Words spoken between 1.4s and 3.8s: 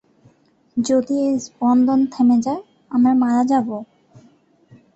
স্পন্দন থেমে যায়, আমরা মারা যাব!